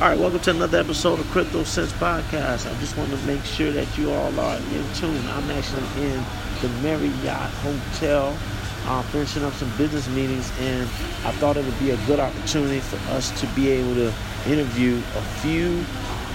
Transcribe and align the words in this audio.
All 0.00 0.08
right, 0.08 0.18
welcome 0.18 0.40
to 0.40 0.50
another 0.50 0.78
episode 0.80 1.20
of 1.20 1.26
Crypto 1.26 1.62
Sense 1.62 1.92
Podcast. 1.92 2.68
I 2.68 2.76
just 2.80 2.96
want 2.96 3.10
to 3.10 3.16
make 3.28 3.44
sure 3.44 3.70
that 3.70 3.96
you 3.96 4.10
all 4.10 4.40
are 4.40 4.56
in 4.56 4.92
tune. 4.94 5.24
I'm 5.28 5.48
actually 5.52 5.84
in 6.02 6.20
the 6.60 6.68
Marriott 6.82 7.50
Hotel, 7.62 8.36
uh, 8.86 9.02
finishing 9.02 9.44
up 9.44 9.52
some 9.52 9.70
business 9.76 10.08
meetings, 10.08 10.50
and 10.58 10.82
I 11.24 11.30
thought 11.38 11.56
it 11.56 11.64
would 11.64 11.78
be 11.78 11.92
a 11.92 11.96
good 12.08 12.18
opportunity 12.18 12.80
for 12.80 12.96
us 13.12 13.30
to 13.40 13.46
be 13.54 13.70
able 13.70 13.94
to 13.94 14.12
interview 14.48 14.96
a 14.96 15.22
few, 15.40 15.84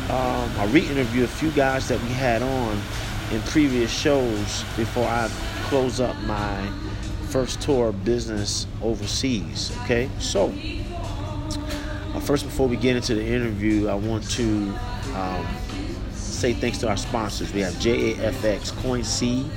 um, 0.10 0.50
or 0.62 0.68
re-interview 0.68 1.26
a 1.26 1.28
few 1.28 1.52
guys 1.52 1.90
that 1.90 2.02
we 2.04 2.10
had 2.12 2.42
on 2.42 2.82
in 3.34 3.42
previous 3.42 3.92
shows 3.92 4.64
before 4.78 5.06
I 5.06 5.30
close 5.64 6.00
up 6.00 6.16
my 6.22 6.66
first 7.28 7.60
tour 7.60 7.90
of 7.90 8.06
business 8.06 8.68
overseas. 8.82 9.78
Okay, 9.84 10.10
so 10.18 10.54
uh, 12.20 12.26
first, 12.26 12.46
before 12.46 12.68
we 12.68 12.78
get 12.78 12.96
into 12.96 13.16
the 13.16 13.26
interview, 13.26 13.88
I 13.88 13.96
want 13.96 14.30
to 14.32 14.76
um, 15.16 15.48
say 16.12 16.54
thanks 16.54 16.78
to 16.80 16.90
our 16.90 16.98
sponsors. 16.98 17.54
We 17.54 17.62
have 17.62 17.74
JAFX, 17.76 18.74
CoinSeed, 18.74 19.48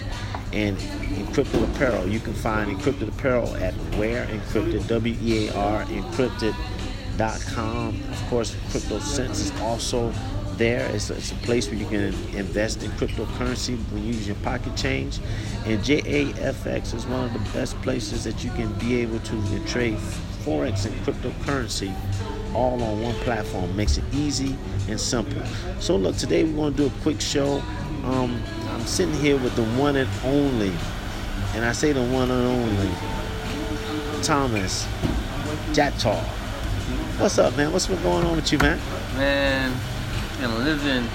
and 0.52 0.77
Encrypted 0.77 1.74
Apparel. 1.74 2.06
You 2.09 2.20
can 2.20 2.34
find 2.34 2.70
Encrypted 2.70 3.09
Apparel 3.09 3.56
at 3.56 3.74
Where 3.96 4.27
Encrypted, 4.27 4.87
W 4.88 5.16
E 5.23 5.48
A 5.48 5.54
R 5.54 5.82
Encrypted.com. 5.84 8.02
Of 8.10 8.27
course, 8.28 8.54
Crypto 8.70 8.98
Sense 9.01 9.40
is 9.40 9.51
also 9.60 10.12
there. 10.56 10.88
It's 10.95 11.10
a, 11.10 11.15
it's 11.15 11.32
a, 11.32 11.37
place 11.37 11.68
where 11.68 11.76
you 11.76 11.87
can 11.87 12.02
invest 12.37 12.82
in 12.82 12.90
cryptocurrency 12.92 13.79
when 13.90 14.04
you 14.04 14.12
use 14.12 14.26
your 14.26 14.37
pocket 14.37 14.76
change. 14.76 15.18
And 15.65 15.82
JAFX 15.82 16.95
is 16.95 17.06
one 17.06 17.24
of 17.24 17.32
the 17.32 17.40
best 17.59 17.80
places 17.82 18.24
that 18.24 18.45
you 18.45 18.51
can 18.51 18.70
be 18.74 19.01
able 19.01 19.20
to 19.20 19.65
trade 19.66 19.96
forex 20.45 20.84
and 20.87 20.95
cryptocurrency 21.06 21.95
all 22.55 22.83
on 22.83 23.02
one 23.02 23.15
platform. 23.16 23.74
Makes 23.77 23.98
it 23.98 24.05
easy 24.12 24.56
and 24.88 25.01
simple. 25.01 25.43
So 25.80 25.97
look, 25.97 26.16
today 26.16 26.45
we're 26.45 26.56
going 26.56 26.74
to 26.74 26.77
do 26.77 26.87
a 26.87 27.02
quick 27.02 27.20
show. 27.20 27.63
Um, 28.04 28.43
I'm 28.71 28.87
sitting 28.87 29.15
here 29.15 29.37
with 29.37 29.54
the 29.57 29.65
one 29.80 29.96
and 29.96 30.09
only, 30.24 30.73
and 31.54 31.65
I 31.65 31.73
say 31.73 31.93
the 31.93 32.02
one 32.02 32.30
and 32.30 32.46
only, 32.46 32.91
Thomas 34.23 34.87
Dzator. 35.73 36.23
What's 37.18 37.38
up, 37.38 37.57
man? 37.57 37.73
What's 37.73 37.87
been 37.87 38.02
going 38.02 38.24
on 38.24 38.37
with 38.37 38.51
you, 38.51 38.59
man? 38.59 38.79
Man, 39.16 39.73
you 40.41 40.48
know, 40.48 40.57
living, 40.59 41.09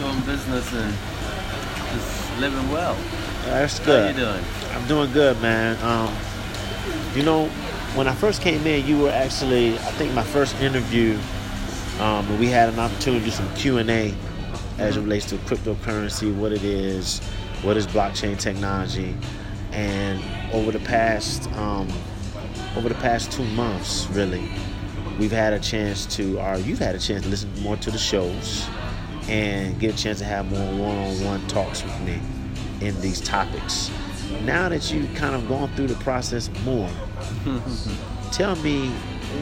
doing 0.00 0.20
business, 0.26 0.72
and 0.72 0.94
just 1.92 2.38
living 2.40 2.68
well. 2.70 2.96
That's 3.44 3.78
good. 3.78 4.14
How 4.14 4.18
you 4.18 4.26
doing? 4.26 4.44
I'm 4.72 4.88
doing 4.88 5.12
good, 5.12 5.40
man. 5.40 5.76
Um, 5.82 6.12
you 7.14 7.22
know, 7.22 7.50
when 7.98 8.06
I 8.06 8.14
first 8.14 8.42
came 8.42 8.64
in, 8.64 8.86
you 8.86 8.96
were 8.96 9.10
actually, 9.10 9.74
I 9.74 9.90
think, 9.98 10.14
my 10.14 10.22
first 10.22 10.54
interview. 10.60 11.18
Um, 11.98 12.38
we 12.38 12.46
had 12.46 12.68
an 12.68 12.78
opportunity 12.78 13.24
to 13.24 13.24
do 13.24 13.30
some 13.32 13.52
Q 13.56 13.78
and 13.78 13.90
A 13.90 14.14
as 14.78 14.96
it 14.96 15.00
relates 15.00 15.26
to 15.30 15.36
cryptocurrency, 15.38 16.32
what 16.32 16.52
it 16.52 16.62
is, 16.62 17.18
what 17.62 17.76
is 17.76 17.88
blockchain 17.88 18.38
technology, 18.38 19.16
and 19.72 20.22
over 20.54 20.70
the 20.70 20.78
past 20.78 21.50
um, 21.54 21.88
over 22.76 22.88
the 22.88 22.94
past 22.94 23.32
two 23.32 23.42
months, 23.46 24.06
really, 24.10 24.48
we've 25.18 25.32
had 25.32 25.52
a 25.52 25.58
chance 25.58 26.06
to, 26.14 26.38
or 26.38 26.56
you've 26.58 26.78
had 26.78 26.94
a 26.94 27.00
chance 27.00 27.24
to 27.24 27.28
listen 27.28 27.52
more 27.62 27.76
to 27.78 27.90
the 27.90 27.98
shows 27.98 28.64
and 29.28 29.76
get 29.80 29.92
a 29.92 29.98
chance 29.98 30.18
to 30.18 30.24
have 30.24 30.48
more 30.52 30.72
one-on-one 30.74 31.44
talks 31.48 31.82
with 31.82 32.00
me 32.02 32.20
in 32.80 32.98
these 33.00 33.20
topics. 33.20 33.90
Now 34.44 34.68
that 34.68 34.92
you've 34.92 35.12
kind 35.16 35.34
of 35.34 35.48
gone 35.48 35.68
through 35.74 35.88
the 35.88 35.96
process 35.96 36.48
more, 36.64 36.88
Tell 38.32 38.56
me, 38.56 38.88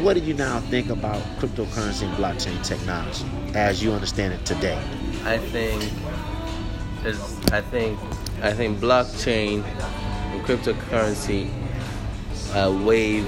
what 0.03 0.15
do 0.15 0.21
you 0.21 0.35
now 0.35 0.61
think 0.61 0.91
about 0.91 1.21
cryptocurrency 1.39 2.03
and 2.03 2.17
blockchain 2.17 2.63
technology 2.65 3.25
as 3.55 3.83
you 3.83 3.93
understand 3.93 4.35
it 4.35 4.45
today? 4.45 4.81
I 5.25 5.39
think 5.39 5.83
I 7.53 7.61
think 7.61 7.99
I 8.43 8.53
think 8.53 8.79
blockchain 8.79 9.65
and 9.65 10.45
cryptocurrency 10.45 11.51
a 12.55 12.71
wave 12.71 13.27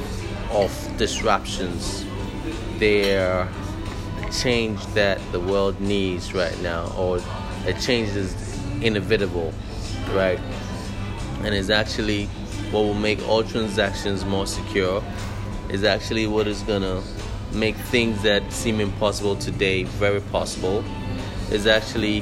of 0.51 0.71
disruptions. 0.97 2.05
They're 2.79 3.49
change 4.33 4.85
that 4.89 5.21
the 5.33 5.41
world 5.41 5.81
needs 5.81 6.35
right 6.35 6.59
now, 6.61 6.93
or 6.97 7.21
a 7.67 7.73
change 7.75 8.11
is 8.11 8.35
inevitable, 8.83 9.53
right? 10.13 10.41
And 11.43 11.55
it's 11.55 11.71
actually 11.71 12.29
what 12.71 12.83
will 12.85 12.95
make 12.95 13.27
all 13.29 13.43
transactions 13.43 14.25
more 14.25 14.47
secure 14.47 15.03
is 15.71 15.85
actually 15.85 16.27
what 16.27 16.47
is 16.47 16.63
gonna 16.63 17.03
make 17.53 17.77
things 17.77 18.23
that 18.23 18.53
seem 18.53 18.81
impossible 18.81 19.37
today 19.37 19.85
very 19.85 20.21
possible 20.21 20.85
is 21.51 21.67
actually 21.67 22.21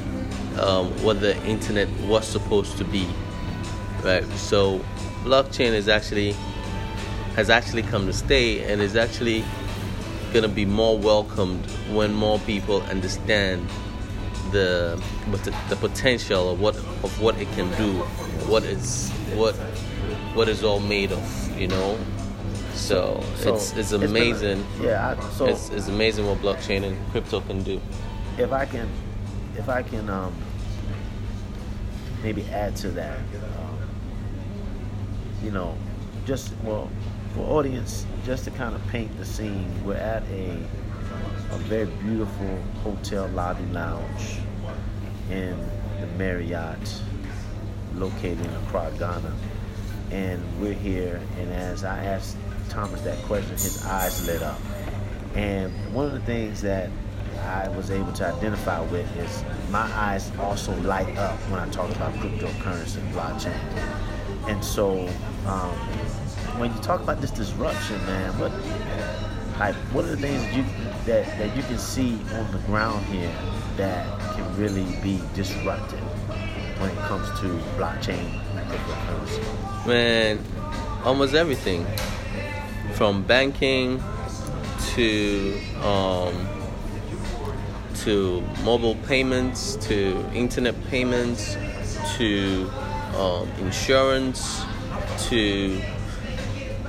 um, 0.59 0.91
what 1.03 1.19
the 1.19 1.35
internet 1.45 1.89
was 2.07 2.25
supposed 2.25 2.77
to 2.77 2.83
be 2.85 3.07
right? 4.03 4.25
So 4.37 4.79
blockchain 5.23 5.73
is 5.73 5.87
actually 5.87 6.35
has 7.35 7.49
actually 7.49 7.83
come 7.83 8.05
to 8.07 8.13
stay 8.13 8.63
and 8.63 8.81
is 8.81 8.95
actually 8.95 9.43
gonna 10.33 10.47
be 10.47 10.65
more 10.65 10.97
welcomed 10.97 11.65
when 11.91 12.13
more 12.13 12.39
people 12.39 12.81
understand 12.83 13.67
the 14.51 15.01
the, 15.31 15.55
the 15.69 15.75
potential 15.75 16.51
of 16.51 16.59
what 16.59 16.75
of 16.75 17.21
what 17.21 17.37
it 17.37 17.51
can 17.53 17.69
do 17.77 17.93
what 18.49 18.63
is 18.63 19.09
what 19.35 19.55
what 20.37 20.47
it's 20.47 20.61
all 20.61 20.79
made 20.79 21.11
of, 21.11 21.59
you 21.59 21.67
know. 21.67 21.97
So, 22.75 23.23
so 23.37 23.55
it's 23.55 23.73
it's 23.73 23.91
amazing. 23.91 24.59
It's 24.59 24.79
a, 24.81 24.83
yeah, 24.83 25.17
I, 25.19 25.29
so 25.31 25.47
it's, 25.47 25.69
it's 25.69 25.87
amazing 25.87 26.27
what 26.27 26.37
blockchain 26.37 26.83
and 26.83 26.95
crypto 27.09 27.41
can 27.41 27.63
do. 27.63 27.81
If 28.37 28.51
I 28.51 28.65
can, 28.65 28.87
if 29.57 29.67
I 29.67 29.81
can, 29.81 30.07
um, 30.11 30.33
maybe 32.21 32.43
add 32.51 32.75
to 32.77 32.91
that, 32.91 33.17
um, 33.17 33.79
you 35.43 35.49
know, 35.49 35.75
just 36.27 36.53
well, 36.63 36.87
for 37.33 37.41
audience, 37.41 38.05
just 38.23 38.43
to 38.43 38.51
kind 38.51 38.75
of 38.75 38.87
paint 38.89 39.17
the 39.17 39.25
scene, 39.25 39.73
we're 39.83 39.95
at 39.95 40.21
a 40.31 40.55
a 41.51 41.57
very 41.65 41.85
beautiful 42.03 42.59
hotel 42.83 43.27
lobby 43.29 43.65
lounge 43.71 44.37
in 45.31 45.57
the 45.99 46.05
Marriott 46.15 47.01
located 47.95 48.39
in 48.39 48.53
Accra, 48.53 48.91
Ghana 48.99 49.33
and 50.11 50.41
we're 50.61 50.73
here. 50.73 51.21
And 51.39 51.51
as 51.51 51.83
I 51.83 52.03
asked 52.03 52.37
Thomas 52.69 53.01
that 53.01 53.17
question, 53.25 53.51
his 53.51 53.85
eyes 53.85 54.25
lit 54.25 54.41
up. 54.41 54.59
And 55.35 55.71
one 55.93 56.05
of 56.05 56.13
the 56.13 56.21
things 56.21 56.61
that 56.61 56.89
I 57.43 57.69
was 57.69 57.91
able 57.91 58.11
to 58.13 58.25
identify 58.25 58.81
with 58.81 59.15
is 59.17 59.43
my 59.69 59.89
eyes 59.93 60.31
also 60.39 60.75
light 60.81 61.15
up 61.17 61.37
when 61.51 61.59
I 61.59 61.69
talk 61.69 61.89
about 61.95 62.13
cryptocurrency 62.15 62.97
and 62.97 63.13
blockchain. 63.13 63.53
And 64.47 64.63
so, 64.63 65.07
um, 65.45 65.71
when 66.57 66.73
you 66.73 66.79
talk 66.81 67.01
about 67.01 67.21
this 67.21 67.31
disruption, 67.31 67.97
man, 68.05 68.37
what 68.39 68.51
like 69.59 69.75
what 69.93 70.05
are 70.05 70.15
the 70.15 70.17
things 70.17 70.41
that 70.41 70.53
you 70.55 70.63
that, 71.05 71.37
that 71.37 71.55
you 71.55 71.63
can 71.63 71.77
see 71.77 72.19
on 72.33 72.51
the 72.51 72.59
ground 72.65 73.05
here 73.07 73.31
that 73.75 74.19
can 74.35 74.57
really 74.57 74.85
be 75.01 75.21
disrupted 75.33 75.99
when 76.79 76.89
it 76.89 76.97
comes 76.99 77.27
to 77.39 77.47
blockchain 77.77 78.41
Man, 79.85 80.39
almost 81.05 81.33
everything. 81.33 81.85
From 82.95 83.23
banking 83.23 84.03
to 84.93 85.59
um, 85.81 86.47
to 88.01 88.41
mobile 88.63 88.95
payments 89.07 89.75
to 89.87 90.25
internet 90.33 90.75
payments 90.89 91.55
to 92.17 92.69
um, 93.15 93.47
insurance 93.59 94.63
to 95.29 95.81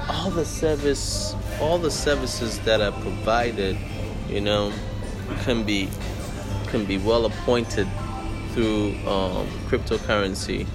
all 0.08 0.30
the 0.30 0.44
service 0.44 1.34
all 1.60 1.78
the 1.78 1.90
services 1.90 2.58
that 2.60 2.80
are 2.80 2.92
provided 3.00 3.76
you 4.28 4.40
know 4.40 4.72
can 5.42 5.64
be 5.64 5.88
can 6.68 6.84
be 6.84 6.98
well 6.98 7.26
appointed 7.26 7.86
through 8.52 8.88
um, 9.06 9.46
cryptocurrency 9.68 10.66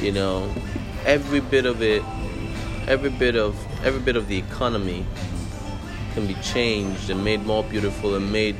you 0.00 0.12
know. 0.12 0.52
Every 1.04 1.40
bit 1.40 1.66
of 1.66 1.82
it 1.82 2.02
every 2.86 3.10
bit 3.10 3.36
of 3.36 3.56
every 3.84 4.00
bit 4.00 4.16
of 4.16 4.28
the 4.28 4.38
economy 4.38 5.06
can 6.14 6.26
be 6.26 6.34
changed 6.34 7.10
and 7.10 7.22
made 7.24 7.44
more 7.46 7.62
beautiful 7.64 8.14
and 8.14 8.32
made 8.32 8.56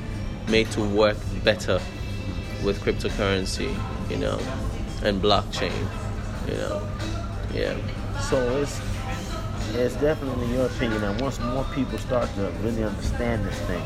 made 0.48 0.70
to 0.72 0.82
work 0.82 1.16
better 1.44 1.80
with 2.64 2.80
cryptocurrency 2.80 3.74
you 4.10 4.16
know 4.16 4.38
and 5.02 5.22
blockchain 5.22 5.72
you 6.46 6.56
know. 6.56 6.88
Yeah. 7.52 7.76
So 8.20 8.62
it's 8.62 8.80
it's 9.74 9.96
definitely 9.96 10.52
your 10.52 10.66
opinion 10.66 11.00
that 11.00 11.20
once 11.20 11.38
more 11.40 11.64
people 11.74 11.98
start 11.98 12.28
to 12.34 12.50
really 12.62 12.84
understand 12.84 13.44
this 13.44 13.58
thing 13.62 13.82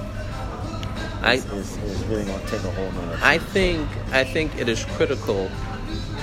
I, 1.23 1.35
it's, 1.35 1.45
it's, 1.47 1.77
it's 1.79 2.01
really 2.03 2.25
going 2.25 2.41
to 2.41 2.47
take 2.47 2.65
a 2.65 2.71
whole 2.71 2.91
nother 2.93 3.19
I 3.23 3.39
think 3.39 3.89
I 4.13 4.25
think 4.25 4.57
it 4.59 4.69
is 4.69 4.85
critical 4.97 5.51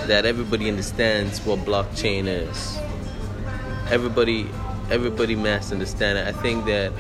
that 0.08 0.26
everybody 0.26 0.70
understands 0.70 1.40
what 1.46 1.60
blockchain 1.60 2.26
is. 2.28 2.78
Everybody, 3.92 4.50
everybody 4.90 5.36
must 5.36 5.72
understand 5.72 6.18
it. 6.18 6.28
I 6.28 6.32
think 6.42 6.66
that 6.66 6.92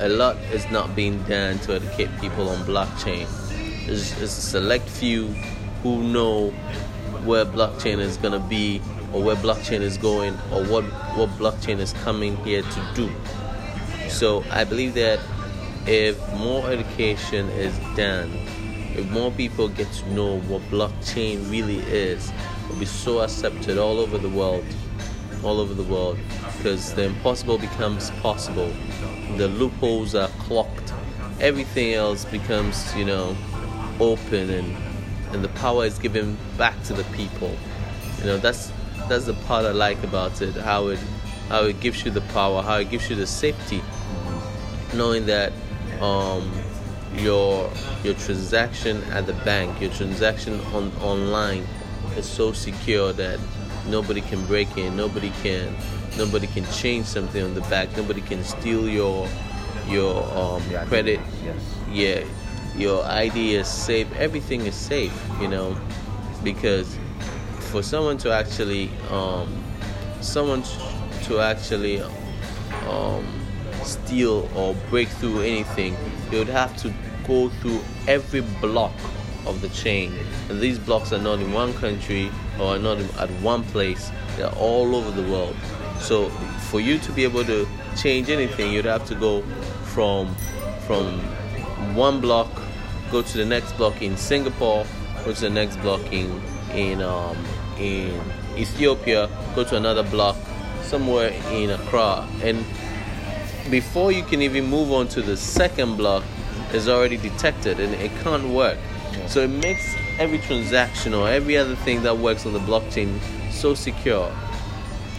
a 0.00 0.08
lot 0.08 0.36
is 0.52 0.68
not 0.70 0.94
being 0.94 1.22
done 1.24 1.58
to 1.60 1.76
educate 1.76 2.10
people 2.20 2.48
on 2.48 2.58
blockchain. 2.64 3.26
There's, 3.86 4.14
there's 4.16 4.36
a 4.36 4.40
select 4.40 4.88
few 4.88 5.28
who 5.82 6.02
know 6.02 6.50
where 7.24 7.44
blockchain 7.44 7.98
is 7.98 8.16
gonna 8.16 8.40
be 8.40 8.80
or 9.14 9.22
where 9.22 9.36
blockchain 9.36 9.80
is 9.80 9.96
going 9.96 10.34
or 10.52 10.64
what 10.64 10.84
what 11.16 11.30
blockchain 11.38 11.78
is 11.78 11.92
coming 12.04 12.36
here 12.38 12.62
to 12.62 12.92
do. 12.94 13.10
So 14.08 14.44
I 14.50 14.64
believe 14.64 14.94
that 14.94 15.20
if 15.86 16.18
more 16.34 16.68
education 16.68 17.48
is 17.50 17.78
done, 17.96 18.30
if 18.96 19.08
more 19.10 19.30
people 19.30 19.68
get 19.68 19.90
to 19.92 20.12
know 20.12 20.40
what 20.40 20.62
blockchain 20.62 21.50
really 21.50 21.78
is, 21.78 22.30
it 22.30 22.68
will 22.68 22.80
be 22.80 22.86
so 22.86 23.20
accepted 23.20 23.78
all 23.78 24.00
over 24.00 24.18
the 24.18 24.28
world, 24.28 24.64
all 25.44 25.60
over 25.60 25.74
the 25.74 25.84
world, 25.84 26.18
because 26.56 26.92
the 26.94 27.04
impossible 27.04 27.58
becomes 27.58 28.10
possible. 28.22 28.72
The 29.36 29.48
loopholes 29.48 30.14
are 30.14 30.28
clocked. 30.40 30.92
Everything 31.40 31.94
else 31.94 32.24
becomes, 32.24 32.94
you 32.96 33.04
know, 33.04 33.36
open 34.00 34.50
and 34.50 34.76
and 35.32 35.42
the 35.42 35.48
power 35.60 35.84
is 35.84 35.98
given 35.98 36.36
back 36.56 36.80
to 36.84 36.94
the 36.94 37.04
people. 37.16 37.54
You 38.20 38.26
know, 38.26 38.38
that's 38.38 38.72
that's 39.08 39.26
the 39.26 39.34
part 39.46 39.64
I 39.64 39.72
like 39.72 40.02
about 40.02 40.40
it. 40.42 40.54
How 40.54 40.88
it 40.88 40.98
how 41.48 41.64
it 41.64 41.80
gives 41.80 42.04
you 42.04 42.10
the 42.10 42.22
power, 42.32 42.62
how 42.62 42.76
it 42.76 42.90
gives 42.90 43.10
you 43.10 43.16
the 43.16 43.26
safety, 43.26 43.82
knowing 44.94 45.26
that 45.26 45.52
um, 46.00 46.50
your 47.16 47.70
your 48.02 48.14
transaction 48.14 49.02
at 49.12 49.26
the 49.26 49.34
bank, 49.44 49.80
your 49.80 49.90
transaction 49.90 50.60
on 50.72 50.92
online 51.00 51.66
is 52.16 52.26
so 52.26 52.52
secure 52.52 53.12
that 53.12 53.38
nobody 53.88 54.20
can 54.20 54.44
break 54.46 54.76
in, 54.76 54.96
nobody 54.96 55.30
can 55.42 55.74
nobody 56.16 56.46
can 56.46 56.64
change 56.72 57.06
something 57.06 57.42
on 57.42 57.54
the 57.54 57.60
back, 57.62 57.94
nobody 57.96 58.20
can 58.20 58.42
steal 58.44 58.88
your 58.88 59.28
your 59.86 60.24
um, 60.36 60.62
Yeah, 60.70 60.84
credit. 60.86 61.20
Yes. 61.44 61.76
Yeah, 61.90 62.24
your 62.76 63.04
ID 63.04 63.56
is 63.56 63.68
safe. 63.68 64.10
Everything 64.16 64.62
is 64.62 64.74
safe, 64.74 65.12
you 65.40 65.48
know, 65.48 65.76
because 66.42 66.96
for 67.74 67.82
someone 67.82 68.16
to 68.16 68.30
actually 68.32 68.88
um, 69.10 69.48
someone 70.20 70.62
to 71.24 71.40
actually 71.40 72.00
um, 72.88 73.26
steal 73.82 74.48
or 74.54 74.76
break 74.90 75.08
through 75.08 75.40
anything, 75.40 75.96
you 76.30 76.38
would 76.38 76.46
have 76.46 76.76
to 76.76 76.94
go 77.26 77.48
through 77.48 77.80
every 78.06 78.42
block 78.60 78.92
of 79.44 79.60
the 79.60 79.68
chain. 79.70 80.14
And 80.48 80.60
these 80.60 80.78
blocks 80.78 81.12
are 81.12 81.18
not 81.18 81.40
in 81.40 81.52
one 81.52 81.74
country 81.74 82.30
or 82.60 82.78
not 82.78 82.98
in- 82.98 83.10
at 83.18 83.28
one 83.42 83.64
place, 83.64 84.12
they're 84.36 84.50
all 84.50 84.94
over 84.94 85.10
the 85.10 85.28
world. 85.28 85.56
So 85.98 86.28
for 86.70 86.78
you 86.78 86.98
to 86.98 87.10
be 87.10 87.24
able 87.24 87.44
to 87.44 87.66
change 88.00 88.30
anything, 88.30 88.72
you'd 88.72 88.84
have 88.84 89.04
to 89.06 89.16
go 89.16 89.42
from 89.94 90.32
from 90.86 91.18
one 91.96 92.20
block, 92.20 92.50
go 93.10 93.20
to 93.22 93.36
the 93.36 93.44
next 93.44 93.72
block 93.72 94.00
in 94.00 94.16
Singapore, 94.16 94.86
go 95.24 95.32
to 95.32 95.40
the 95.40 95.50
next 95.50 95.74
block 95.78 96.12
in 96.12 96.40
in 96.72 97.02
um, 97.02 97.36
in 97.78 98.20
Ethiopia, 98.56 99.28
go 99.54 99.64
to 99.64 99.76
another 99.76 100.02
block 100.02 100.36
somewhere 100.82 101.30
in 101.50 101.70
Accra, 101.70 102.26
and 102.42 102.64
before 103.70 104.12
you 104.12 104.22
can 104.22 104.42
even 104.42 104.66
move 104.66 104.92
on 104.92 105.08
to 105.08 105.22
the 105.22 105.36
second 105.36 105.96
block, 105.96 106.22
is 106.72 106.88
already 106.88 107.16
detected 107.16 107.78
and 107.78 107.94
it 107.94 108.10
can't 108.22 108.48
work. 108.48 108.76
So 109.28 109.40
it 109.40 109.48
makes 109.48 109.94
every 110.18 110.38
transaction 110.38 111.14
or 111.14 111.28
every 111.28 111.56
other 111.56 111.76
thing 111.76 112.02
that 112.02 112.18
works 112.18 112.46
on 112.46 112.52
the 112.52 112.58
blockchain 112.58 113.20
so 113.52 113.74
secure. 113.74 114.30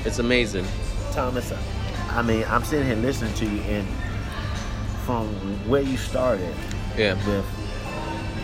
It's 0.03 0.19
amazing. 0.19 0.65
Thomas, 1.13 1.51
I 2.09 2.21
mean, 2.21 2.45
I'm 2.49 2.63
sitting 2.63 2.85
here 2.85 2.97
listening 2.97 3.33
to 3.35 3.45
you, 3.45 3.61
and 3.61 3.87
from 5.05 5.27
where 5.69 5.81
you 5.81 5.97
started 5.97 6.53
Yeah. 6.97 7.13
with 7.25 7.45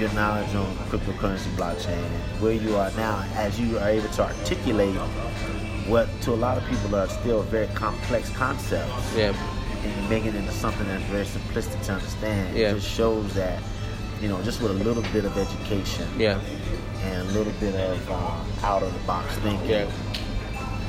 your 0.02 0.12
knowledge 0.14 0.54
on 0.56 0.76
cryptocurrency, 0.90 1.48
blockchain, 1.56 1.90
and 1.94 2.42
where 2.42 2.54
you 2.54 2.76
are 2.76 2.90
now, 2.92 3.24
as 3.36 3.60
you 3.60 3.78
are 3.78 3.90
able 3.90 4.10
to 4.10 4.24
articulate 4.24 4.96
what 5.88 6.10
to 6.22 6.32
a 6.32 6.34
lot 6.34 6.58
of 6.58 6.66
people 6.68 6.96
are 6.96 7.08
still 7.08 7.44
very 7.44 7.68
complex 7.76 8.30
concepts, 8.32 9.16
Yeah. 9.16 9.34
and 9.84 10.10
making 10.10 10.30
it 10.30 10.36
into 10.36 10.52
something 10.52 10.88
that's 10.88 11.04
very 11.04 11.26
simplistic 11.26 11.84
to 11.86 11.94
understand. 11.94 12.58
Yeah. 12.58 12.72
It 12.72 12.76
just 12.76 12.90
shows 12.90 13.34
that, 13.36 13.62
you 14.22 14.28
know, 14.28 14.42
just 14.42 14.60
with 14.62 14.72
a 14.72 14.84
little 14.84 15.04
bit 15.14 15.24
of 15.26 15.38
education 15.38 16.08
Yeah. 16.18 16.40
and 17.04 17.30
a 17.30 17.32
little 17.32 17.54
bit 17.60 17.76
of 17.76 18.12
um, 18.12 18.46
out 18.64 18.82
of 18.82 18.92
the 18.92 19.00
box 19.06 19.36
thinking. 19.38 19.70
Yeah. 19.70 19.86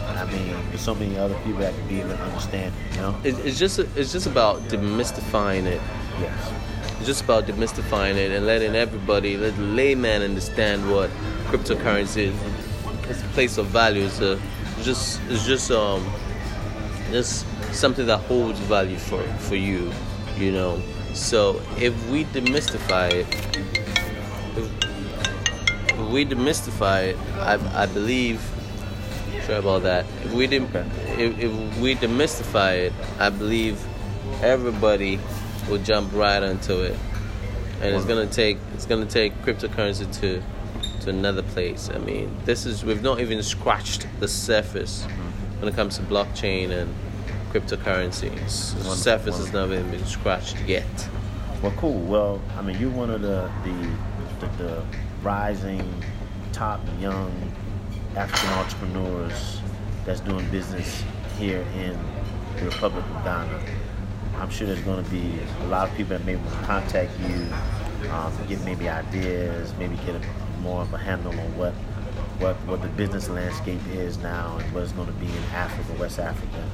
I 0.09 0.25
mean, 0.27 0.55
there's 0.69 0.81
so 0.81 0.95
many 0.95 1.17
other 1.19 1.35
people 1.45 1.61
that 1.61 1.75
can 1.75 1.89
be 1.89 2.01
able 2.01 2.11
to 2.11 2.23
understand, 2.23 2.75
you 2.93 2.99
know? 3.01 3.15
It, 3.25 3.39
it's 3.47 3.59
just 3.59 3.79
it's 3.79 4.13
just 4.13 4.27
about 4.27 4.61
demystifying 4.69 5.65
it. 5.65 5.81
Yes. 6.21 6.53
It's 7.03 7.09
just 7.09 7.25
about 7.25 7.47
demystifying 7.47 8.15
it 8.15 8.31
and 8.31 8.47
letting 8.47 8.77
everybody, 8.77 9.37
let 9.37 9.57
the 9.57 9.63
layman 9.63 10.23
understand 10.23 10.89
what 10.89 11.11
cryptocurrency 11.49 12.29
is. 12.29 13.11
It's 13.11 13.21
a 13.21 13.27
place 13.35 13.59
of 13.59 13.67
value. 13.67 14.05
It's 14.05 14.21
a 14.21 14.41
it's 14.77 14.85
just 14.85 15.21
it's 15.29 15.45
just 15.45 15.73
um 15.73 16.09
just 17.11 17.45
something 17.75 18.07
that 18.07 18.19
holds 18.19 18.61
value 18.61 18.99
for 18.99 19.21
for 19.39 19.57
you, 19.57 19.91
you 20.39 20.53
know. 20.53 20.81
So 21.13 21.61
if 21.77 21.93
we 22.09 22.25
demystify 22.27 23.13
it, 23.13 23.27
if, 24.57 25.91
if 25.91 26.09
we 26.09 26.25
demystify 26.25 27.09
it, 27.09 27.17
I 27.41 27.83
I 27.83 27.87
believe. 27.87 28.41
Sorry 29.43 29.59
about 29.59 29.83
that. 29.83 30.07
If 30.23 30.33
we 30.35 30.47
dem- 30.47 30.71
if, 31.19 31.37
if 31.37 31.79
we 31.81 31.97
demystify 31.97 32.75
it, 32.87 32.93
I 33.19 33.29
believe 33.29 33.85
everybody 34.41 35.19
will 35.69 35.79
jump 35.79 36.13
right 36.13 36.43
into 36.43 36.83
it, 36.83 36.97
and 37.81 37.95
it's 37.95 38.05
gonna 38.05 38.27
take 38.27 38.59
it's 38.75 38.87
gonna 38.87 39.07
take 39.07 39.35
cryptocurrency 39.43 40.13
to 40.21 40.43
to 41.03 41.11
another 41.11 41.43
place. 41.43 41.91
I 41.93 41.99
mean, 41.99 42.37
this 42.45 42.67
is 42.67 42.85
we've 42.85 43.03
not 43.03 43.21
even 43.21 43.43
scratched 43.43 44.07
the 44.21 44.29
surface 44.29 45.03
mm-hmm. 45.03 45.61
when 45.61 45.73
it 45.73 45.75
comes 45.77 45.97
to 45.99 46.03
blockchain 46.05 46.71
and 46.71 46.95
cryptocurrency. 47.53 48.33
The 48.35 48.97
surface 48.97 49.37
has 49.39 49.53
not 49.53 49.71
even 49.71 49.91
been 49.91 50.07
scratched 50.07 50.57
yet. 50.67 51.09
Well, 51.63 51.73
cool. 51.77 52.01
Well, 52.01 52.41
I 52.57 52.63
mean, 52.63 52.79
you're 52.81 52.91
one 52.91 53.11
of 53.11 53.23
the 53.23 53.51
the, 53.65 54.47
the, 54.47 54.65
the 54.65 54.85
rising 55.23 56.03
top 56.53 56.81
young 57.01 57.31
African 58.17 58.51
entrepreneurs 58.51 59.61
that's 60.05 60.21
doing 60.21 60.49
business 60.51 61.03
here 61.39 61.65
in 61.77 61.99
the 62.57 62.67
Republic 62.67 63.05
of 63.05 63.25
Ghana. 63.25 63.61
I'm 64.37 64.51
sure 64.51 64.67
there's 64.67 64.81
going 64.81 65.05
to 65.05 65.11
be 65.11 65.39
a 65.63 65.67
lot 65.67 65.89
of 65.89 65.97
people 65.97 66.17
that 66.17 66.25
may 66.25 66.37
want 66.37 66.51
to 66.51 66.65
contact 66.65 67.13
you, 67.21 67.49
um, 68.11 68.33
get 68.49 68.63
maybe 68.65 68.89
ideas, 68.89 69.73
maybe 69.79 69.97
get 69.97 70.15
a, 70.15 70.21
more 70.61 70.83
of 70.83 70.93
a 70.93 70.99
handle 70.99 71.33
on 71.33 71.57
what 71.57 71.73
what 72.39 72.57
what 72.67 72.83
the 72.83 72.89
business 72.89 73.29
landscape 73.29 73.81
is 73.93 74.19
now 74.19 74.57
and 74.59 74.73
what 74.73 74.83
it's 74.83 74.93
going 74.93 75.07
to 75.07 75.13
be 75.15 75.27
in 75.27 75.45
Africa, 75.55 76.01
West 76.01 76.19
Africa, 76.19 76.69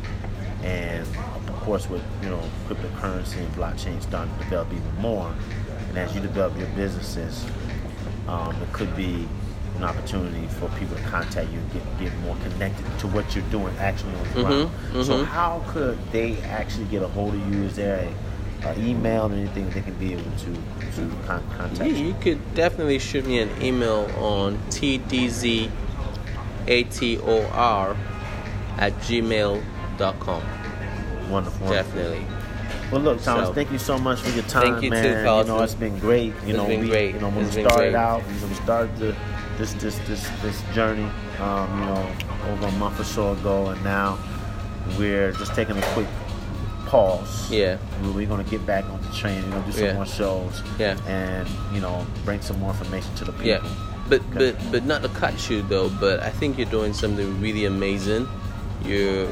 and 0.62 1.06
of 1.48 1.60
course 1.60 1.88
with 1.88 2.02
you 2.22 2.30
know 2.30 2.42
cryptocurrency 2.68 3.38
and 3.38 3.48
blockchain 3.54 4.00
starting 4.02 4.32
to 4.34 4.44
develop 4.44 4.72
even 4.72 4.96
more. 4.96 5.34
And 5.88 5.98
as 5.98 6.14
you 6.14 6.20
develop 6.20 6.56
your 6.58 6.68
businesses, 6.68 7.46
um, 8.26 8.54
it 8.62 8.72
could 8.72 8.94
be 8.96 9.26
an 9.78 9.84
opportunity 9.84 10.46
for 10.58 10.68
people 10.70 10.96
to 10.96 11.02
contact 11.04 11.50
you 11.52 11.58
and 11.58 11.72
get, 11.72 11.82
get 12.00 12.18
more 12.20 12.36
connected 12.42 12.84
to 12.98 13.06
what 13.08 13.34
you're 13.34 13.44
doing 13.46 13.74
actually 13.78 14.12
on 14.14 14.24
the 14.24 14.30
ground. 14.42 14.70
Mhm, 14.92 15.04
So 15.04 15.18
mhm. 15.18 15.24
how 15.26 15.62
could 15.68 15.96
they 16.10 16.36
actually 16.42 16.86
get 16.86 17.02
a 17.02 17.08
hold 17.08 17.34
of 17.34 17.54
you? 17.54 17.62
Is 17.62 17.76
there 17.76 18.08
a, 18.64 18.68
a 18.70 18.78
email 18.78 19.26
or 19.30 19.32
anything 19.32 19.70
they 19.70 19.80
can 19.82 19.94
be 19.94 20.12
able 20.12 20.30
to 20.38 20.52
to 20.96 21.10
con- 21.26 21.44
contact 21.56 21.90
Yeah, 21.90 21.96
you? 21.96 22.06
you 22.08 22.14
could 22.20 22.54
definitely 22.54 22.98
shoot 22.98 23.24
me 23.26 23.38
an 23.38 23.50
email 23.62 24.10
on 24.18 24.58
tdzator 24.70 25.70
at 28.78 28.92
gmail.com. 29.00 30.42
Wonderful. 31.30 31.68
Definitely. 31.68 32.24
Well, 32.90 33.02
look, 33.02 33.22
Thomas, 33.22 33.48
So- 33.48 33.52
thank 33.54 33.70
you 33.70 33.78
so 33.78 33.98
much 33.98 34.18
for 34.20 34.30
your 34.30 34.44
time, 34.44 34.62
Thank 34.72 34.84
you 34.84 34.90
too, 34.90 34.96
man. 34.96 35.38
you 35.38 35.44
know, 35.44 35.62
it's 35.62 35.74
been 35.74 35.98
great. 35.98 36.26
You 36.26 36.48
It's 36.48 36.56
know, 36.56 36.66
been 36.66 36.80
we, 36.80 36.88
great. 36.88 37.14
You 37.14 37.20
know, 37.20 37.28
when 37.28 37.44
It's 37.44 37.54
we 37.54 37.62
started 37.62 37.90
great. 37.92 37.94
out, 37.94 38.22
you 38.26 38.40
know, 38.40 38.46
we 38.46 38.54
started 38.54 38.96
the, 38.96 39.14
this 39.58 39.72
this 39.74 39.98
this 40.08 40.28
this 40.42 40.62
journey, 40.74 41.08
um, 41.40 41.68
you 41.80 41.86
know, 41.86 42.08
over 42.50 42.66
a 42.66 42.72
month 42.72 43.00
or 43.00 43.04
so 43.04 43.32
ago, 43.32 43.68
and 43.68 43.82
now 43.84 44.18
we're 44.98 45.32
just 45.32 45.54
taking 45.54 45.76
a 45.76 45.82
quick 45.94 46.06
pause. 46.86 47.50
Yeah. 47.50 47.76
We- 48.02 48.10
We're 48.10 48.26
gonna 48.26 48.44
get 48.44 48.64
back 48.64 48.84
on 48.86 49.00
the 49.02 49.08
train. 49.14 49.42
We're 49.44 49.50
gonna 49.58 49.66
do 49.66 49.72
some 49.72 49.84
Yeah. 49.84 49.94
more 49.94 50.06
shows. 50.06 50.62
Yeah. 50.78 50.96
And 51.06 51.48
you 51.74 51.80
know, 51.80 52.06
bring 52.24 52.40
some 52.40 52.58
more 52.60 52.70
information 52.70 53.14
to 53.16 53.24
the 53.24 53.32
people. 53.32 53.46
Yeah. 53.48 53.60
But 54.08 54.22
Okay. 54.34 54.52
but 54.52 54.72
but 54.72 54.84
not 54.86 55.02
to 55.02 55.08
cut 55.10 55.50
you 55.50 55.62
though, 55.62 55.90
but 56.00 56.22
I 56.22 56.30
think 56.30 56.56
you're 56.56 56.70
doing 56.70 56.94
something 56.94 57.40
really 57.40 57.66
amazing. 57.66 58.26
You're 58.84 59.28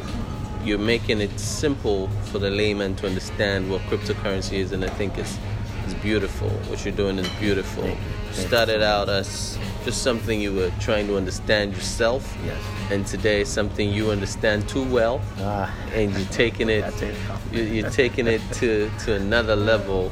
you're 0.65 0.79
making 0.79 1.21
it 1.21 1.39
simple 1.39 2.09
for 2.33 2.41
the 2.41 2.51
layman 2.51 2.97
to 2.97 3.07
understand 3.07 3.71
what 3.71 3.81
cryptocurrency 3.89 4.55
is 4.59 4.73
and 4.73 4.85
I 4.85 4.89
think 4.89 5.17
it's 5.17 5.39
It's 5.85 5.95
beautiful. 6.03 6.49
What 6.69 6.85
you're 6.85 6.97
doing 6.97 7.17
is 7.21 7.29
beautiful. 7.39 7.85
Thank 7.85 7.95
you. 8.01 8.33
Thank 8.33 8.49
Started 8.49 8.83
out 8.83 9.09
as 9.09 9.57
just 9.87 10.03
something 10.03 10.41
you 10.41 10.53
were 10.53 10.71
trying 10.81 11.07
to 11.07 11.17
understand 11.17 11.73
yourself, 11.73 12.37
Yes. 12.45 12.59
and 12.91 13.07
today 13.07 13.45
something 13.45 13.89
you 13.89 14.11
understand 14.11 14.69
too 14.69 14.83
well, 14.83 15.21
Ah, 15.39 15.73
and 15.95 16.11
you're 16.13 16.29
taking 16.33 16.69
it. 16.69 16.85
I 16.91 16.91
take 16.91 17.15
the 17.15 17.27
compliment. 17.29 17.53
you- 17.69 17.75
You're 17.83 17.91
taking 17.91 18.27
it 18.27 18.41
to 18.61 18.91
to 19.05 19.15
another 19.15 19.55
level, 19.57 20.11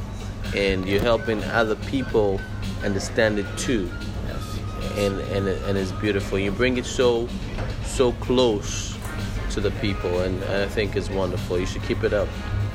and 0.55 0.85
you're 0.87 1.01
helping 1.03 1.43
other 1.61 1.75
people 1.91 2.39
understand 2.85 3.37
it 3.37 3.45
too. 3.57 3.91
yes. 4.29 4.43
and 4.97 5.19
and 5.35 5.47
and 5.67 5.77
it's 5.77 5.91
beautiful. 5.91 6.39
You 6.39 6.51
bring 6.51 6.77
it 6.77 6.85
so 6.85 7.27
so 7.85 8.13
close 8.27 8.95
to 9.53 9.59
the 9.61 9.71
people, 9.81 10.21
and 10.25 10.35
I 10.65 10.67
think 10.75 10.95
it's 10.95 11.09
wonderful. 11.09 11.59
You 11.59 11.65
should 11.65 11.83
keep 11.87 12.03
it 12.03 12.13
up. 12.13 12.27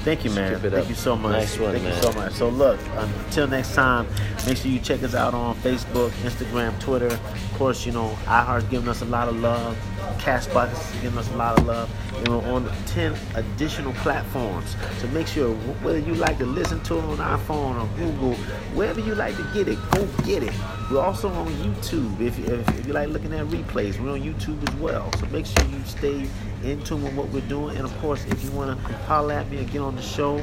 Thank 0.05 0.25
you, 0.25 0.31
man. 0.31 0.59
Thank 0.61 0.89
you 0.89 0.95
so 0.95 1.15
much. 1.15 1.33
Nice 1.33 1.59
one, 1.59 1.73
Thank 1.73 1.85
man. 1.85 1.95
you 1.97 2.03
so 2.03 2.13
much. 2.21 2.33
So 2.33 2.49
look, 2.49 2.79
until 2.97 3.47
next 3.49 3.75
time, 3.75 4.07
make 4.47 4.57
sure 4.57 4.71
you 4.71 4.79
check 4.79 5.03
us 5.03 5.15
out 5.15 5.35
on 5.35 5.55
Facebook, 5.57 6.11
Instagram, 6.23 6.79
Twitter. 6.81 7.07
Of 7.09 7.55
course, 7.55 7.85
you 7.85 7.93
know, 7.93 8.09
iHeart's 8.25 8.65
giving 8.65 8.89
us 8.89 9.03
a 9.03 9.07
lot 9.07 9.29
of 9.29 9.37
love. 9.37 9.77
Castbox 10.19 10.73
is 10.73 11.01
giving 11.03 11.19
us 11.19 11.31
a 11.31 11.37
lot 11.37 11.59
of 11.59 11.67
love. 11.67 11.91
And 12.17 12.29
we're 12.29 12.53
on 12.53 12.71
10 12.87 13.15
additional 13.35 13.93
platforms. 13.95 14.77
So 14.99 15.09
make 15.09 15.27
sure 15.27 15.55
whether 15.83 15.99
you 15.99 16.15
like 16.15 16.39
to 16.39 16.47
listen 16.47 16.83
to 16.85 16.99
it 16.99 17.05
on 17.05 17.17
iPhone 17.19 17.81
or 17.81 17.97
Google, 17.97 18.35
wherever 18.75 19.01
you 19.01 19.15
like 19.15 19.37
to 19.37 19.51
get 19.55 19.69
it, 19.69 19.79
go 19.93 20.07
get 20.25 20.43
it. 20.43 20.53
We're 20.91 21.01
also 21.01 21.29
on 21.29 21.47
YouTube. 21.47 22.21
If, 22.21 22.39
if, 22.39 22.69
if 22.79 22.87
you 22.87 22.93
like 22.93 23.09
looking 23.09 23.33
at 23.33 23.47
replays, 23.47 24.01
we're 24.01 24.13
on 24.13 24.21
YouTube 24.21 24.69
as 24.69 24.75
well. 24.77 25.11
So 25.19 25.27
make 25.27 25.47
sure 25.47 25.65
you 25.67 25.83
stay 25.85 26.29
in 26.65 26.83
tune 26.83 27.03
with 27.03 27.15
what 27.15 27.29
we're 27.29 27.41
doing. 27.49 27.77
And 27.77 27.87
of 27.87 27.99
course, 27.99 28.25
if 28.27 28.43
you 28.45 28.51
want 28.51 28.79
to 28.79 28.93
holler 29.05 29.35
at 29.35 29.51
me 29.51 29.61
or 29.61 29.65
get 29.65 29.81
on 29.81 29.97
the 29.97 30.03
show, 30.03 30.37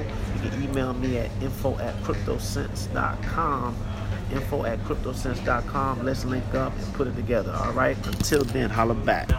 you 0.43 0.49
can 0.49 0.63
email 0.63 0.93
me 0.93 1.17
at 1.17 1.31
info 1.41 1.77
at 1.79 1.95
cryptosense.com. 2.03 3.75
Info 4.31 4.65
at 4.65 4.79
cryptosense.com. 4.79 6.03
Let's 6.03 6.25
link 6.25 6.53
up 6.53 6.77
and 6.77 6.93
put 6.93 7.07
it 7.07 7.15
together. 7.15 7.51
All 7.51 7.71
right. 7.73 7.97
Until 8.07 8.43
then, 8.43 8.69
holler 8.69 8.93
back. 8.93 9.29